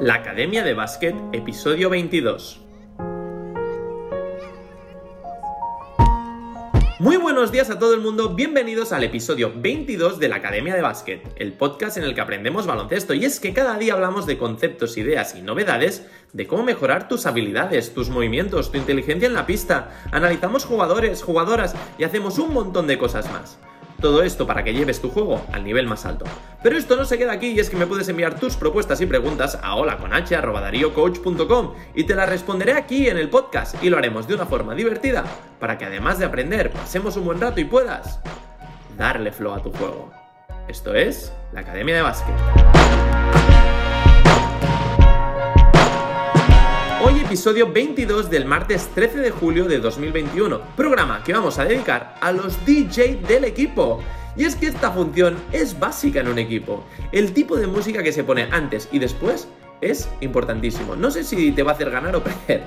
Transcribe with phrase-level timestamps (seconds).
[0.00, 2.58] La Academia de Básquet, episodio 22.
[6.98, 10.80] Muy buenos días a todo el mundo, bienvenidos al episodio 22 de la Academia de
[10.80, 13.12] Básquet, el podcast en el que aprendemos baloncesto.
[13.12, 17.26] Y es que cada día hablamos de conceptos, ideas y novedades de cómo mejorar tus
[17.26, 20.02] habilidades, tus movimientos, tu inteligencia en la pista.
[20.12, 23.58] Analizamos jugadores, jugadoras y hacemos un montón de cosas más.
[24.00, 26.24] Todo esto para que lleves tu juego al nivel más alto.
[26.62, 29.06] Pero esto no se queda aquí y es que me puedes enviar tus propuestas y
[29.06, 34.34] preguntas a holaconh.com y te las responderé aquí en el podcast y lo haremos de
[34.34, 35.24] una forma divertida
[35.58, 38.20] para que además de aprender pasemos un buen rato y puedas
[38.96, 40.10] darle flow a tu juego.
[40.68, 43.09] Esto es la Academia de Básquet.
[47.12, 52.14] Hoy episodio 22 del martes 13 de julio de 2021, programa que vamos a dedicar
[52.20, 54.00] a los DJ del equipo.
[54.36, 56.84] Y es que esta función es básica en un equipo.
[57.10, 59.48] El tipo de música que se pone antes y después
[59.80, 60.94] es importantísimo.
[60.94, 62.62] No sé si te va a hacer ganar o perder,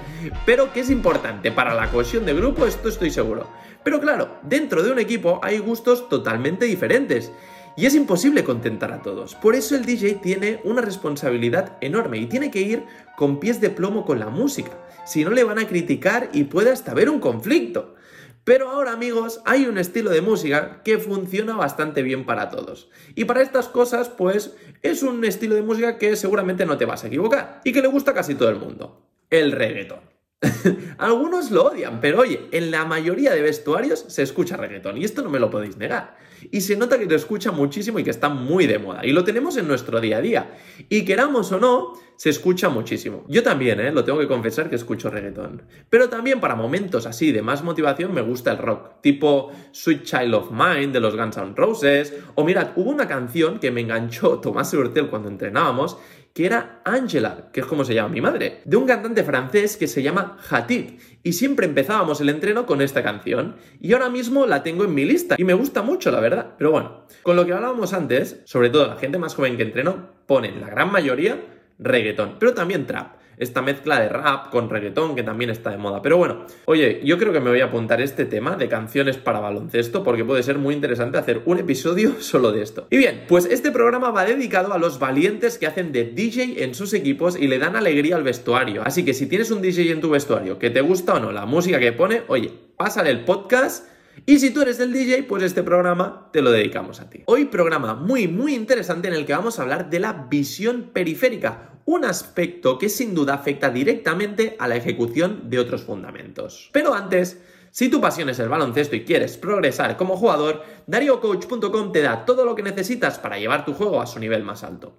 [0.45, 3.47] pero que es importante para la cohesión de grupo, esto estoy seguro.
[3.85, 7.31] Pero claro, dentro de un equipo hay gustos totalmente diferentes.
[7.75, 9.35] Y es imposible contentar a todos.
[9.35, 12.83] Por eso el DJ tiene una responsabilidad enorme y tiene que ir
[13.17, 14.71] con pies de plomo con la música.
[15.05, 17.95] Si no le van a criticar y puede hasta haber un conflicto.
[18.43, 22.89] Pero ahora amigos, hay un estilo de música que funciona bastante bien para todos.
[23.15, 27.03] Y para estas cosas, pues es un estilo de música que seguramente no te vas
[27.03, 29.07] a equivocar y que le gusta a casi todo el mundo.
[29.29, 30.01] El reggaeton.
[30.97, 35.21] Algunos lo odian, pero oye, en la mayoría de vestuarios se escucha reggaetón y esto
[35.21, 36.17] no me lo podéis negar.
[36.51, 39.05] Y se nota que lo escucha muchísimo y que está muy de moda.
[39.05, 40.57] Y lo tenemos en nuestro día a día.
[40.89, 43.25] Y queramos o no, se escucha muchísimo.
[43.27, 43.91] Yo también, ¿eh?
[43.91, 45.63] lo tengo que confesar que escucho reggaetón.
[45.89, 49.01] Pero también para momentos así de más motivación me gusta el rock.
[49.01, 52.13] Tipo Sweet Child of Mine de los Guns N' Roses.
[52.35, 55.97] O mirad, hubo una canción que me enganchó Tomás Hurtel cuando entrenábamos
[56.33, 59.87] que era Angela, que es como se llama mi madre, de un cantante francés que
[59.87, 60.99] se llama Hatid.
[61.21, 63.55] Y siempre empezábamos el entreno con esta canción.
[63.79, 65.35] Y ahora mismo la tengo en mi lista.
[65.37, 66.55] Y me gusta mucho, la verdad.
[66.57, 70.09] Pero bueno, con lo que hablábamos antes, sobre todo la gente más joven que entreno,
[70.25, 71.39] ponen la gran mayoría
[71.79, 76.01] reggaetón, pero también trap esta mezcla de rap con reggaetón que también está de moda.
[76.01, 79.39] Pero bueno, oye, yo creo que me voy a apuntar este tema de canciones para
[79.39, 82.87] baloncesto porque puede ser muy interesante hacer un episodio solo de esto.
[82.89, 86.75] Y bien, pues este programa va dedicado a los valientes que hacen de DJ en
[86.75, 88.83] sus equipos y le dan alegría al vestuario.
[88.85, 91.45] Así que si tienes un DJ en tu vestuario que te gusta o no la
[91.45, 93.87] música que pone, oye, pásale el podcast
[94.25, 97.23] y si tú eres el DJ, pues este programa te lo dedicamos a ti.
[97.25, 101.71] Hoy programa muy muy interesante en el que vamos a hablar de la visión periférica,
[101.85, 106.69] un aspecto que sin duda afecta directamente a la ejecución de otros fundamentos.
[106.71, 107.41] Pero antes,
[107.71, 112.45] si tu pasión es el baloncesto y quieres progresar como jugador, DarioCoach.com te da todo
[112.45, 114.95] lo que necesitas para llevar tu juego a su nivel más alto.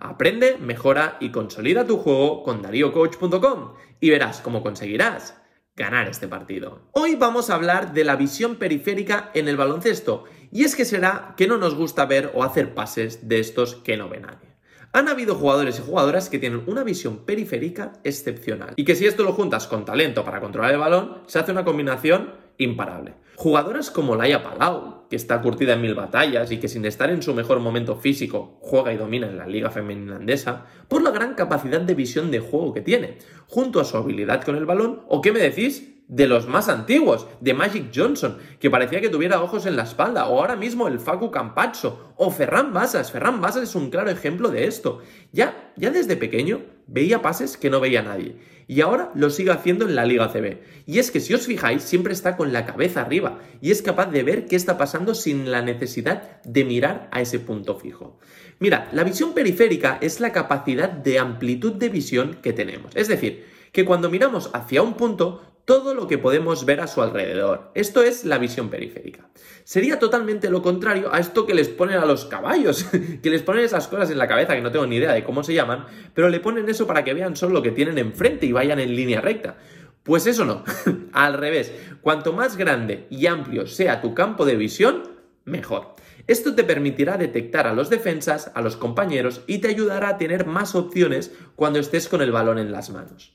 [0.00, 5.36] Aprende, mejora y consolida tu juego con DarioCoach.com y verás cómo conseguirás
[5.76, 6.82] ganar este partido.
[6.92, 11.34] Hoy vamos a hablar de la visión periférica en el baloncesto y es que será
[11.36, 14.54] que no nos gusta ver o hacer pases de estos que no ve nadie.
[14.92, 19.24] Han habido jugadores y jugadoras que tienen una visión periférica excepcional y que si esto
[19.24, 23.14] lo juntas con talento para controlar el balón, se hace una combinación imparable.
[23.36, 27.22] Jugadoras como Laia Palau, que está curtida en mil batallas y que sin estar en
[27.22, 31.34] su mejor momento físico juega y domina en la liga femenina andesa, por la gran
[31.34, 33.18] capacidad de visión de juego que tiene,
[33.48, 37.26] junto a su habilidad con el balón, o qué me decís de los más antiguos,
[37.40, 41.00] de Magic Johnson, que parecía que tuviera ojos en la espalda, o ahora mismo el
[41.00, 43.10] Facu Campazzo, o Ferran Basas.
[43.10, 45.00] Ferran Basas es un claro ejemplo de esto.
[45.32, 49.86] Ya, ya desde pequeño veía pases que no veía nadie, y ahora lo sigue haciendo
[49.86, 50.58] en la Liga CB.
[50.86, 54.06] Y es que si os fijáis, siempre está con la cabeza arriba, y es capaz
[54.06, 58.18] de ver qué está pasando sin la necesidad de mirar a ese punto fijo.
[58.58, 62.94] Mira, la visión periférica es la capacidad de amplitud de visión que tenemos.
[62.94, 67.00] Es decir, que cuando miramos hacia un punto, todo lo que podemos ver a su
[67.02, 67.70] alrededor.
[67.74, 69.28] Esto es la visión periférica.
[69.64, 72.86] Sería totalmente lo contrario a esto que les ponen a los caballos,
[73.22, 75.42] que les ponen esas cosas en la cabeza que no tengo ni idea de cómo
[75.42, 78.52] se llaman, pero le ponen eso para que vean solo lo que tienen enfrente y
[78.52, 79.56] vayan en línea recta.
[80.02, 80.64] Pues eso no,
[81.12, 81.72] al revés,
[82.02, 85.14] cuanto más grande y amplio sea tu campo de visión,
[85.46, 85.94] mejor.
[86.26, 90.46] Esto te permitirá detectar a los defensas, a los compañeros y te ayudará a tener
[90.46, 93.34] más opciones cuando estés con el balón en las manos.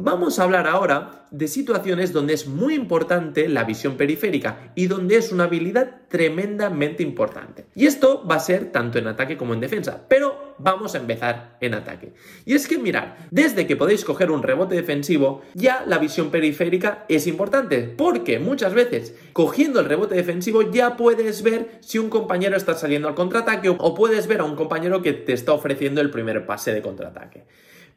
[0.00, 5.16] Vamos a hablar ahora de situaciones donde es muy importante la visión periférica y donde
[5.16, 7.66] es una habilidad tremendamente importante.
[7.74, 11.56] Y esto va a ser tanto en ataque como en defensa, pero vamos a empezar
[11.60, 12.12] en ataque.
[12.44, 17.04] Y es que mirad, desde que podéis coger un rebote defensivo, ya la visión periférica
[17.08, 22.56] es importante, porque muchas veces cogiendo el rebote defensivo ya puedes ver si un compañero
[22.56, 26.12] está saliendo al contraataque o puedes ver a un compañero que te está ofreciendo el
[26.12, 27.46] primer pase de contraataque.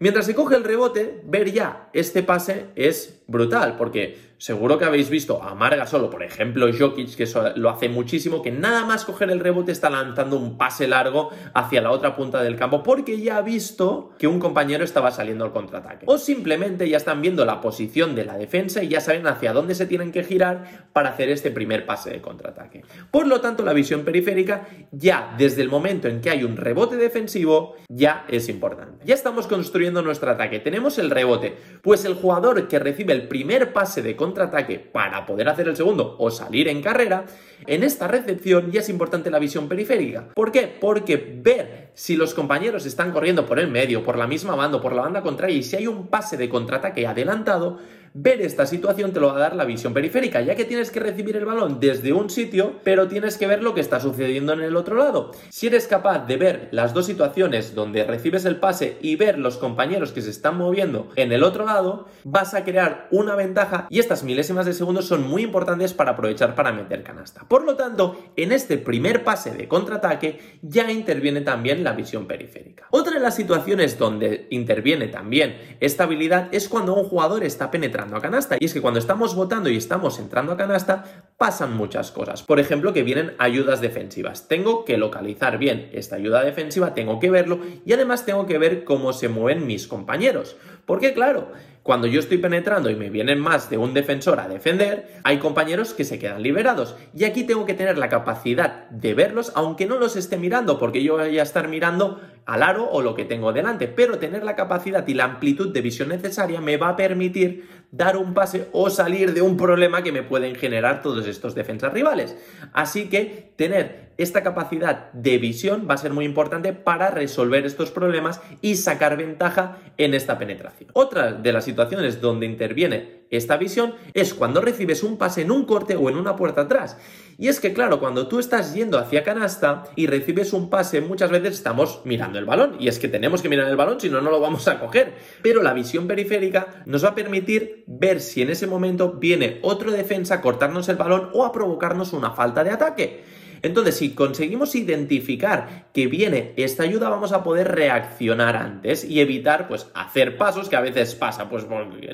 [0.01, 5.11] Mientras se coge el rebote, ver ya este pase es brutal, porque Seguro que habéis
[5.11, 9.29] visto a Marga solo, por ejemplo, Jokic, que lo hace muchísimo, que nada más coger
[9.29, 13.37] el rebote está lanzando un pase largo hacia la otra punta del campo porque ya
[13.37, 16.07] ha visto que un compañero estaba saliendo al contraataque.
[16.07, 19.75] O simplemente ya están viendo la posición de la defensa y ya saben hacia dónde
[19.75, 22.83] se tienen que girar para hacer este primer pase de contraataque.
[23.11, 26.95] Por lo tanto, la visión periférica ya desde el momento en que hay un rebote
[26.95, 29.05] defensivo ya es importante.
[29.05, 30.59] Ya estamos construyendo nuestro ataque.
[30.59, 31.57] Tenemos el rebote.
[31.81, 36.15] Pues el jugador que recibe el primer pase de contraataque para poder hacer el segundo
[36.19, 37.25] o salir en carrera,
[37.67, 40.29] en esta recepción ya es importante la visión periférica.
[40.33, 40.73] ¿Por qué?
[40.79, 44.93] Porque ver si los compañeros están corriendo por el medio, por la misma banda, por
[44.93, 47.79] la banda contraria y si hay un pase de contraataque adelantado,
[48.13, 50.99] Ver esta situación te lo va a dar la visión periférica, ya que tienes que
[50.99, 54.61] recibir el balón desde un sitio, pero tienes que ver lo que está sucediendo en
[54.61, 55.31] el otro lado.
[55.47, 59.55] Si eres capaz de ver las dos situaciones donde recibes el pase y ver los
[59.55, 63.99] compañeros que se están moviendo en el otro lado, vas a crear una ventaja y
[63.99, 67.45] estas milésimas de segundo son muy importantes para aprovechar para meter canasta.
[67.47, 72.87] Por lo tanto, en este primer pase de contraataque ya interviene también la visión periférica.
[72.91, 78.00] Otra de las situaciones donde interviene también esta habilidad es cuando un jugador está penetrando
[78.01, 78.57] a canasta.
[78.59, 81.03] Y es que cuando estamos votando y estamos entrando a canasta,
[81.37, 82.43] pasan muchas cosas.
[82.43, 84.47] Por ejemplo, que vienen ayudas defensivas.
[84.47, 88.83] Tengo que localizar bien esta ayuda defensiva, tengo que verlo y además tengo que ver
[88.83, 90.57] cómo se mueven mis compañeros.
[90.85, 91.51] Porque claro,
[91.83, 95.95] cuando yo estoy penetrando y me vienen más de un defensor a defender, hay compañeros
[95.95, 96.95] que se quedan liberados.
[97.15, 101.01] Y aquí tengo que tener la capacidad de verlos, aunque no los esté mirando, porque
[101.01, 103.87] yo voy a estar mirando al aro o lo que tengo delante.
[103.87, 108.17] Pero tener la capacidad y la amplitud de visión necesaria me va a permitir dar
[108.17, 112.35] un pase o salir de un problema que me pueden generar todos estos defensas rivales.
[112.73, 117.91] Así que tener esta capacidad de visión va a ser muy importante para resolver estos
[117.91, 120.89] problemas y sacar ventaja en esta penetración.
[120.93, 125.65] Otra de las situaciones donde interviene esta visión es cuando recibes un pase en un
[125.65, 126.97] corte o en una puerta atrás.
[127.37, 131.31] Y es que, claro, cuando tú estás yendo hacia canasta y recibes un pase, muchas
[131.31, 132.75] veces estamos mirando el balón.
[132.79, 135.13] Y es que tenemos que mirar el balón, si no, no lo vamos a coger.
[135.41, 139.91] Pero la visión periférica nos va a permitir ver si en ese momento viene otro
[139.91, 143.23] defensa a cortarnos el balón o a provocarnos una falta de ataque.
[143.63, 149.67] Entonces, si conseguimos identificar que viene esta ayuda, vamos a poder reaccionar antes y evitar,
[149.67, 151.65] pues, hacer pasos que a veces pasa, pues,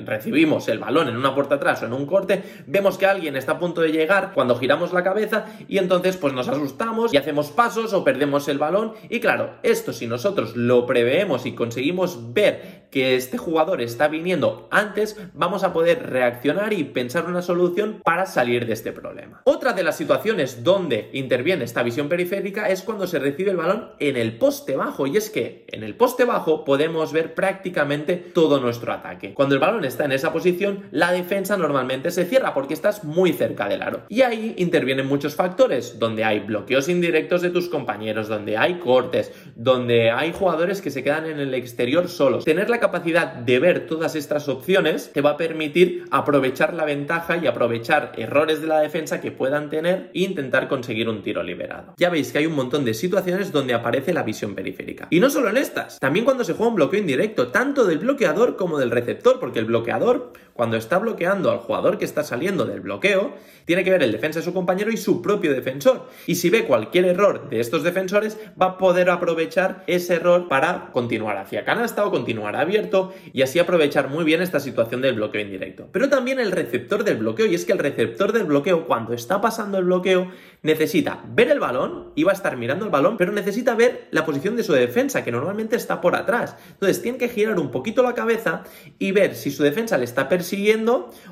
[0.04, 3.52] recibimos el balón en una puerta atrás o en un corte, vemos que alguien está
[3.52, 7.50] a punto de llegar cuando giramos la cabeza y entonces, pues, nos asustamos y hacemos
[7.50, 8.92] pasos o perdemos el balón.
[9.08, 14.68] Y claro, esto si nosotros lo preveemos y conseguimos ver que este jugador está viniendo
[14.70, 19.42] antes, vamos a poder reaccionar y pensar una solución para salir de este problema.
[19.44, 23.90] Otra de las situaciones donde interviene esta visión periférica es cuando se recibe el balón
[23.98, 28.60] en el poste bajo y es que en el poste bajo podemos ver prácticamente todo
[28.60, 29.34] nuestro ataque.
[29.34, 33.32] Cuando el balón está en esa posición, la defensa normalmente se cierra porque estás muy
[33.32, 34.02] cerca del aro.
[34.08, 39.32] Y ahí intervienen muchos factores, donde hay bloqueos indirectos de tus compañeros, donde hay cortes,
[39.54, 42.44] donde hay jugadores que se quedan en el exterior solos.
[42.44, 47.36] Tener la capacidad de ver todas estas opciones te va a permitir aprovechar la ventaja
[47.36, 51.94] y aprovechar errores de la defensa que puedan tener e intentar conseguir un tiro liberado.
[51.96, 55.08] Ya veis que hay un montón de situaciones donde aparece la visión periférica.
[55.10, 58.56] Y no solo en estas, también cuando se juega un bloqueo indirecto, tanto del bloqueador
[58.56, 62.80] como del receptor, porque el bloqueador, cuando está bloqueando al jugador que está saliendo del
[62.80, 63.32] bloqueo,
[63.64, 66.08] tiene que ver el defensa de su compañero y su propio defensor.
[66.26, 70.90] Y si ve cualquier error de estos defensores, va a poder aprovechar ese error para
[70.90, 75.42] continuar hacia canasta o continuar abierto y así aprovechar muy bien esta situación del bloqueo
[75.42, 75.90] indirecto.
[75.92, 79.40] Pero también el receptor del bloqueo, y es que el receptor del bloqueo, cuando está
[79.40, 80.28] pasando el bloqueo,
[80.62, 84.26] necesita ver el balón y va a estar mirando el balón, pero necesita ver la
[84.26, 86.56] posición de su defensa, que normalmente está por atrás.
[86.72, 88.64] Entonces tiene que girar un poquito la cabeza
[88.98, 90.47] y ver si su defensa le está persiguiendo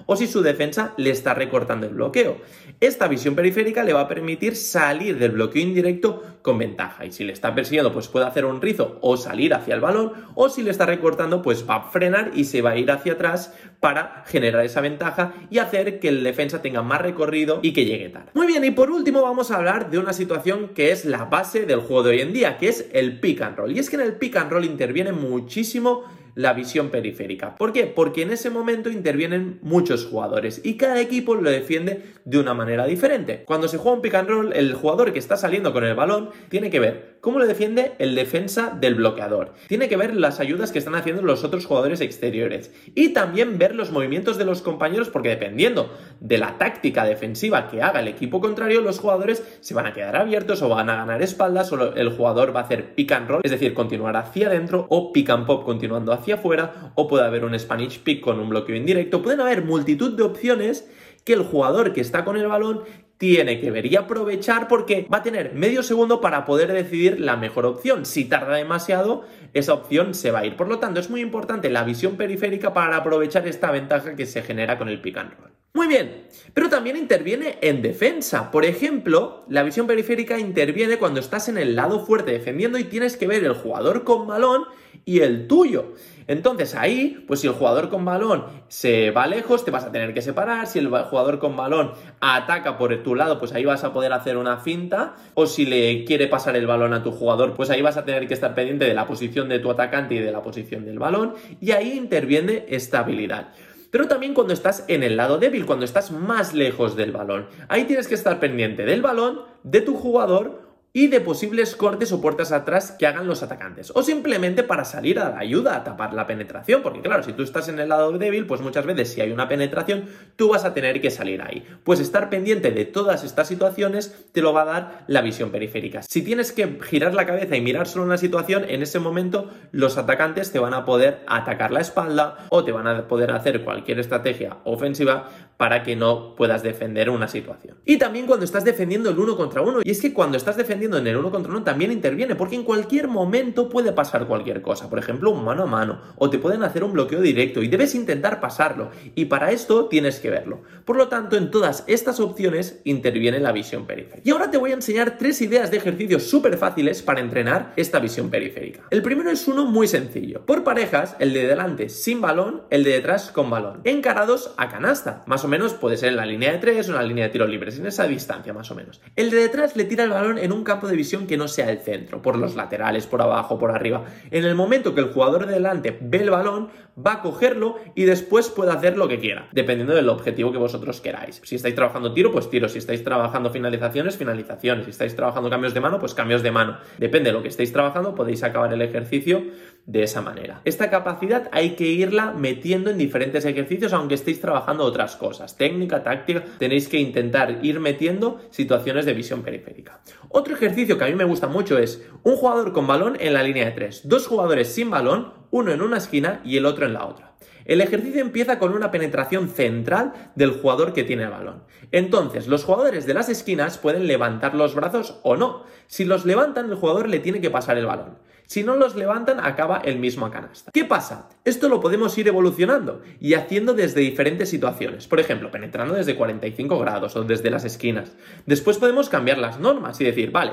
[0.06, 2.38] o si su defensa le está recortando el bloqueo.
[2.80, 7.06] Esta visión periférica le va a permitir salir del bloqueo indirecto con ventaja.
[7.06, 10.12] Y si le está persiguiendo, pues puede hacer un rizo o salir hacia el balón,
[10.34, 13.14] o si le está recortando, pues va a frenar y se va a ir hacia
[13.14, 17.84] atrás para generar esa ventaja y hacer que el defensa tenga más recorrido y que
[17.84, 18.30] llegue tarde.
[18.34, 21.66] Muy bien, y por último vamos a hablar de una situación que es la base
[21.66, 23.72] del juego de hoy en día, que es el pick and roll.
[23.72, 26.04] Y es que en el pick and roll interviene muchísimo
[26.36, 27.56] la visión periférica.
[27.56, 27.86] ¿Por qué?
[27.86, 32.84] Porque en ese momento intervienen muchos jugadores y cada equipo lo defiende de una manera
[32.84, 33.42] diferente.
[33.46, 36.30] Cuando se juega un pick and roll, el jugador que está saliendo con el balón
[36.50, 39.52] tiene que ver cómo lo defiende el defensa del bloqueador.
[39.66, 42.70] Tiene que ver las ayudas que están haciendo los otros jugadores exteriores.
[42.94, 47.82] Y también ver los movimientos de los compañeros, porque dependiendo de la táctica defensiva que
[47.82, 51.20] haga el equipo contrario, los jugadores se van a quedar abiertos o van a ganar
[51.20, 54.86] espaldas o el jugador va a hacer pick and roll, es decir, continuar hacia adentro
[54.88, 58.50] o pick and pop continuando hacia afuera o puede haber un Spanish pick con un
[58.50, 59.20] bloqueo indirecto.
[59.20, 60.88] Pueden haber multitud de opciones
[61.26, 62.84] que el jugador que está con el balón
[63.18, 67.36] tiene que ver y aprovechar porque va a tener medio segundo para poder decidir la
[67.36, 68.06] mejor opción.
[68.06, 70.56] Si tarda demasiado, esa opción se va a ir.
[70.56, 74.42] Por lo tanto, es muy importante la visión periférica para aprovechar esta ventaja que se
[74.42, 75.55] genera con el pick and roll.
[75.76, 78.50] Muy bien, pero también interviene en defensa.
[78.50, 83.18] Por ejemplo, la visión periférica interviene cuando estás en el lado fuerte defendiendo y tienes
[83.18, 84.64] que ver el jugador con balón
[85.04, 85.92] y el tuyo.
[86.28, 90.14] Entonces ahí, pues si el jugador con balón se va lejos, te vas a tener
[90.14, 90.66] que separar.
[90.66, 94.38] Si el jugador con balón ataca por tu lado, pues ahí vas a poder hacer
[94.38, 95.14] una finta.
[95.34, 98.26] O si le quiere pasar el balón a tu jugador, pues ahí vas a tener
[98.26, 101.34] que estar pendiente de la posición de tu atacante y de la posición del balón.
[101.60, 103.52] Y ahí interviene esta habilidad
[103.90, 107.46] pero también cuando estás en el lado débil, cuando estás más lejos del balón.
[107.68, 110.65] Ahí tienes que estar pendiente del balón, de tu jugador
[110.96, 113.92] y de posibles cortes o puertas atrás que hagan los atacantes.
[113.94, 117.42] O simplemente para salir a la ayuda, a tapar la penetración, porque claro, si tú
[117.42, 120.72] estás en el lado débil, pues muchas veces si hay una penetración, tú vas a
[120.72, 121.66] tener que salir ahí.
[121.84, 126.00] Pues estar pendiente de todas estas situaciones te lo va a dar la visión periférica.
[126.00, 129.98] Si tienes que girar la cabeza y mirar solo una situación, en ese momento los
[129.98, 133.98] atacantes te van a poder atacar la espalda o te van a poder hacer cualquier
[133.98, 137.76] estrategia ofensiva para que no puedas defender una situación.
[137.84, 140.85] Y también cuando estás defendiendo el uno contra uno, y es que cuando estás defendiendo
[140.94, 144.88] en el uno contra uno también interviene, porque en cualquier momento puede pasar cualquier cosa,
[144.88, 147.94] por ejemplo, un mano a mano, o te pueden hacer un bloqueo directo y debes
[147.94, 150.62] intentar pasarlo, y para esto tienes que verlo.
[150.84, 154.20] Por lo tanto, en todas estas opciones interviene la visión periférica.
[154.24, 157.98] Y ahora te voy a enseñar tres ideas de ejercicios súper fáciles para entrenar esta
[157.98, 158.82] visión periférica.
[158.90, 160.44] El primero es uno muy sencillo.
[160.46, 165.24] Por parejas, el de delante sin balón, el de detrás con balón, encarados a canasta.
[165.26, 167.30] Más o menos puede ser en la línea de tres o en la línea de
[167.30, 169.00] tiro libres, en esa distancia más o menos.
[169.16, 171.70] El de detrás le tira el balón en un campo de visión que no sea
[171.70, 174.04] el centro, por los laterales, por abajo, por arriba.
[174.30, 176.68] En el momento que el jugador de delante ve el balón,
[176.98, 181.00] va a cogerlo y después puede hacer lo que quiera, dependiendo del objetivo que vosotros
[181.00, 181.40] queráis.
[181.44, 182.68] Si estáis trabajando tiro, pues tiro.
[182.68, 184.84] Si estáis trabajando finalizaciones, finalizaciones.
[184.84, 186.78] Si estáis trabajando cambios de mano, pues cambios de mano.
[186.98, 189.44] Depende de lo que estéis trabajando, podéis acabar el ejercicio
[189.86, 190.60] de esa manera.
[190.64, 195.56] Esta capacidad hay que irla metiendo en diferentes ejercicios, aunque estéis trabajando otras cosas.
[195.56, 200.00] Técnica, táctica, tenéis que intentar ir metiendo situaciones de visión periférica.
[200.28, 203.44] Otro ejercicio que a mí me gusta mucho es un jugador con balón en la
[203.44, 206.92] línea de tres, dos jugadores sin balón, uno en una esquina y el otro en
[206.92, 207.36] la otra.
[207.64, 211.64] El ejercicio empieza con una penetración central del jugador que tiene el balón.
[211.90, 215.64] Entonces, los jugadores de las esquinas pueden levantar los brazos o no.
[215.88, 218.18] Si los levantan, el jugador le tiene que pasar el balón.
[218.46, 220.70] Si no los levantan, acaba el mismo canasta.
[220.72, 221.28] ¿Qué pasa?
[221.44, 225.08] Esto lo podemos ir evolucionando y haciendo desde diferentes situaciones.
[225.08, 228.12] Por ejemplo, penetrando desde 45 grados o desde las esquinas.
[228.46, 230.52] Después podemos cambiar las normas y decir, vale,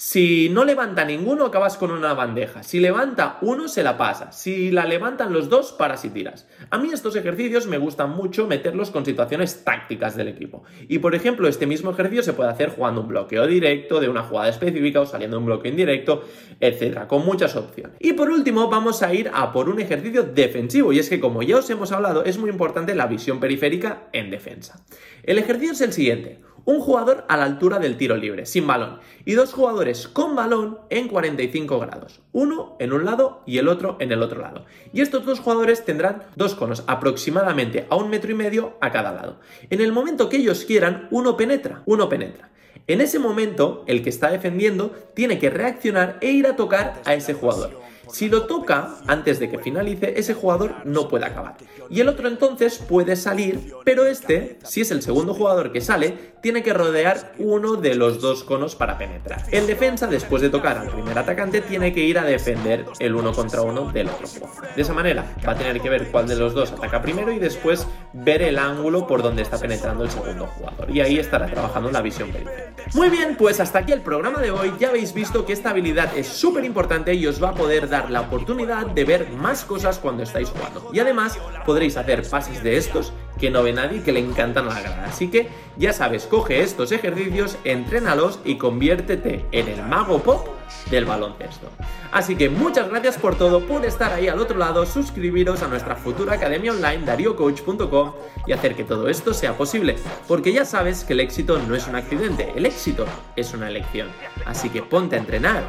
[0.00, 2.62] si no levanta ninguno, acabas con una bandeja.
[2.62, 4.30] Si levanta uno, se la pasa.
[4.30, 6.46] Si la levantan los dos, paras y tiras.
[6.70, 10.62] A mí estos ejercicios me gustan mucho meterlos con situaciones tácticas del equipo.
[10.86, 14.22] Y por ejemplo, este mismo ejercicio se puede hacer jugando un bloqueo directo de una
[14.22, 16.22] jugada específica o saliendo un bloqueo indirecto,
[16.60, 17.96] etcétera, con muchas opciones.
[17.98, 20.92] Y por último, vamos a ir a por un ejercicio defensivo.
[20.92, 24.30] Y es que, como ya os hemos hablado, es muy importante la visión periférica en
[24.30, 24.80] defensa.
[25.24, 26.38] El ejercicio es el siguiente
[26.68, 30.78] un jugador a la altura del tiro libre, sin balón, y dos jugadores con balón
[30.90, 34.66] en 45 grados, uno en un lado y el otro en el otro lado.
[34.92, 39.12] Y estos dos jugadores tendrán dos conos aproximadamente a un metro y medio a cada
[39.12, 39.40] lado.
[39.70, 42.50] En el momento que ellos quieran, uno penetra, uno penetra.
[42.86, 47.14] En ese momento, el que está defendiendo tiene que reaccionar e ir a tocar a
[47.14, 47.87] ese jugador.
[48.12, 51.56] Si lo toca antes de que finalice, ese jugador no puede acabar.
[51.90, 56.34] Y el otro entonces puede salir, pero este, si es el segundo jugador que sale,
[56.40, 59.44] tiene que rodear uno de los dos conos para penetrar.
[59.50, 63.32] El defensa, después de tocar al primer atacante, tiene que ir a defender el uno
[63.32, 64.74] contra uno del otro jugador.
[64.74, 67.38] De esa manera, va a tener que ver cuál de los dos ataca primero y
[67.38, 70.90] después ver el ángulo por donde está penetrando el segundo jugador.
[70.90, 72.72] Y ahí estará trabajando la visión periférica.
[72.94, 74.72] Muy bien, pues hasta aquí el programa de hoy.
[74.78, 78.22] Ya habéis visto que esta habilidad es súper importante y os va a poder la
[78.22, 80.90] oportunidad de ver más cosas cuando estáis jugando.
[80.92, 84.74] Y además podréis hacer pases de estos que no ve nadie que le encantan a
[84.74, 85.04] la grada.
[85.06, 90.48] Así que ya sabes, coge estos ejercicios, entrénalos y conviértete en el mago pop
[90.90, 91.68] del baloncesto.
[92.10, 95.96] Así que muchas gracias por todo, por estar ahí al otro lado, suscribiros a nuestra
[95.96, 98.12] futura academia online dariocoach.com
[98.46, 99.96] y hacer que todo esto sea posible,
[100.26, 103.04] porque ya sabes que el éxito no es un accidente, el éxito
[103.36, 104.08] es una elección.
[104.46, 105.62] Así que ponte a entrenar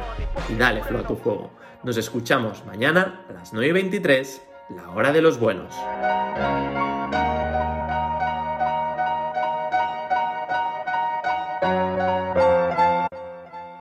[0.48, 1.50] y dale flow a tu juego.
[1.82, 4.40] Nos escuchamos mañana a las 9.23,
[4.76, 5.74] la hora de los buenos.